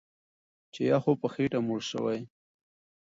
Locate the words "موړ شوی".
1.67-2.19